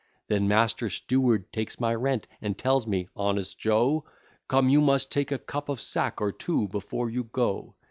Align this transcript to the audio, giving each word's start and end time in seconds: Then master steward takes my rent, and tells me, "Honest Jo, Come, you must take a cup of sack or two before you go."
Then 0.29 0.47
master 0.47 0.89
steward 0.89 1.53
takes 1.53 1.79
my 1.79 1.93
rent, 1.93 2.25
and 2.41 2.57
tells 2.57 2.87
me, 2.87 3.07
"Honest 3.15 3.59
Jo, 3.59 4.03
Come, 4.47 4.67
you 4.67 4.81
must 4.81 5.11
take 5.11 5.31
a 5.31 5.37
cup 5.37 5.69
of 5.69 5.79
sack 5.79 6.19
or 6.19 6.31
two 6.31 6.67
before 6.69 7.11
you 7.11 7.25
go." 7.25 7.75